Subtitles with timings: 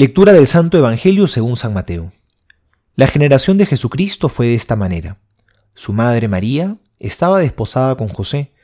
[0.00, 2.10] Lectura del Santo Evangelio según San Mateo.
[2.96, 5.18] La generación de Jesucristo fue de esta manera.
[5.74, 8.54] Su madre María estaba desposada con José,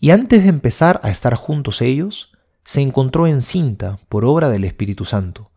[0.00, 2.32] y antes de empezar a estar juntos ellos,
[2.64, 5.52] se encontró encinta por obra del Espíritu Santo.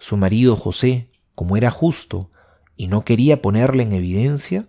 [0.00, 2.32] Su marido José, como era justo
[2.76, 4.66] y no quería ponerla en evidencia,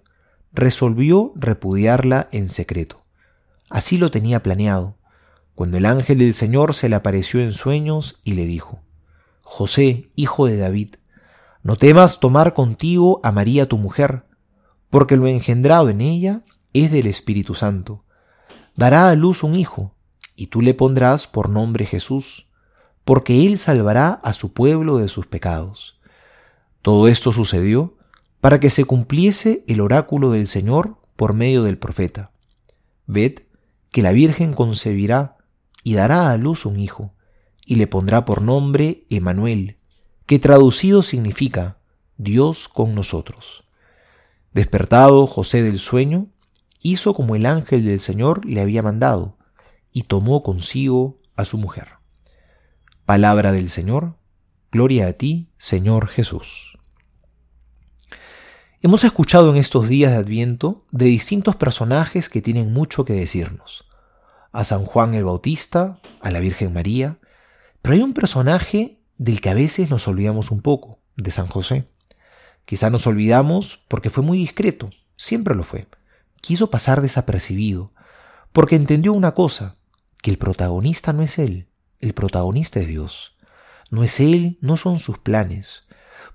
[0.54, 3.02] resolvió repudiarla en secreto.
[3.72, 4.96] Así lo tenía planeado,
[5.56, 8.84] cuando el ángel del Señor se le apareció en sueños y le dijo,
[9.50, 10.96] José, hijo de David,
[11.64, 14.26] no temas tomar contigo a María tu mujer,
[14.90, 18.04] porque lo engendrado en ella es del Espíritu Santo.
[18.76, 19.96] Dará a luz un hijo,
[20.36, 22.50] y tú le pondrás por nombre Jesús,
[23.06, 25.98] porque él salvará a su pueblo de sus pecados.
[26.82, 27.96] Todo esto sucedió
[28.42, 32.32] para que se cumpliese el oráculo del Señor por medio del profeta.
[33.06, 33.44] Ved
[33.92, 35.38] que la Virgen concebirá
[35.84, 37.14] y dará a luz un hijo,
[37.68, 39.78] y le pondrá por nombre Emanuel,
[40.26, 41.80] que traducido significa
[42.16, 43.66] Dios con nosotros.
[44.54, 46.28] Despertado José del sueño,
[46.82, 49.38] hizo como el ángel del Señor le había mandado,
[49.92, 51.90] y tomó consigo a su mujer.
[53.06, 54.16] Palabra del Señor,
[54.72, 56.78] gloria a ti, Señor Jesús.
[58.82, 63.84] Hemos escuchado en estos días de Adviento de distintos personajes que tienen mucho que decirnos.
[64.54, 67.20] A San Juan el Bautista, a la Virgen María,
[67.88, 71.88] pero hay un personaje del que a veces nos olvidamos un poco, de San José.
[72.66, 75.88] Quizá nos olvidamos porque fue muy discreto, siempre lo fue.
[76.42, 77.94] Quiso pasar desapercibido,
[78.52, 79.78] porque entendió una cosa,
[80.22, 81.70] que el protagonista no es él,
[82.02, 83.38] el protagonista es Dios.
[83.90, 85.84] No es él, no son sus planes.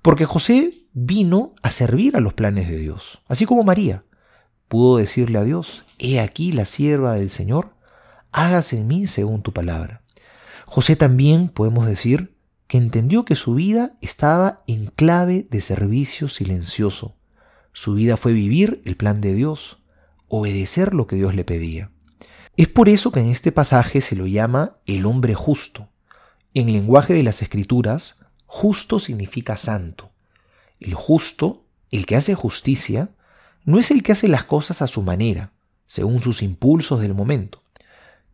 [0.01, 4.05] Porque José vino a servir a los planes de Dios, así como María.
[4.69, 7.75] Pudo decirle a Dios, he aquí la sierva del Señor,
[8.31, 10.02] hágase en mí según tu palabra.
[10.75, 12.35] José también, podemos decir,
[12.67, 17.15] que entendió que su vida estaba en clave de servicio silencioso.
[17.75, 19.83] Su vida fue vivir el plan de Dios,
[20.29, 21.91] obedecer lo que Dios le pedía.
[22.57, 25.91] Es por eso que en este pasaje se lo llama el hombre justo.
[26.55, 30.11] En lenguaje de las escrituras, justo significa santo.
[30.81, 33.11] El justo, el que hace justicia,
[33.67, 35.53] no es el que hace las cosas a su manera,
[35.87, 37.63] según sus impulsos del momento.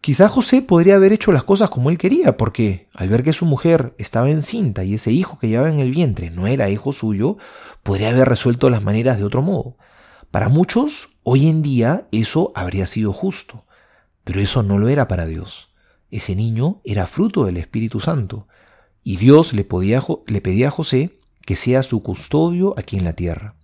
[0.01, 3.47] Quizá José podría haber hecho las cosas como él quería, porque al ver que su
[3.47, 7.37] mujer estaba encinta y ese hijo que llevaba en el vientre no era hijo suyo,
[7.83, 9.77] podría haber resuelto las maneras de otro modo.
[10.31, 13.65] Para muchos, hoy en día eso habría sido justo,
[14.23, 15.75] pero eso no lo era para Dios.
[16.11, 18.47] Ese niño era fruto del Espíritu Santo,
[19.03, 23.15] y Dios le, podía, le pedía a José que sea su custodio aquí en la
[23.15, 23.57] tierra.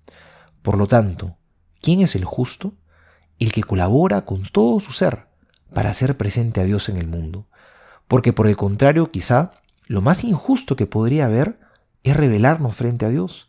[0.62, 1.36] Por lo tanto,
[1.80, 2.72] ¿quién es el justo?
[3.38, 5.26] El que colabora con todo su ser
[5.72, 7.46] para hacer presente a Dios en el mundo.
[8.08, 9.52] Porque por el contrario, quizá
[9.86, 11.58] lo más injusto que podría haber
[12.02, 13.48] es rebelarnos frente a Dios,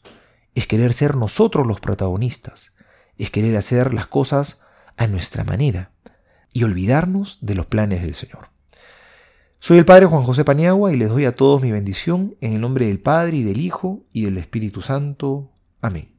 [0.54, 2.74] es querer ser nosotros los protagonistas,
[3.18, 4.64] es querer hacer las cosas
[4.98, 5.92] a nuestra manera
[6.54, 8.50] y olvidarnos de los planes del Señor.
[9.60, 12.62] Soy el Padre Juan José Paniagua y les doy a todos mi bendición en el
[12.62, 15.52] nombre del Padre y del Hijo y del Espíritu Santo.
[15.82, 16.15] Amén.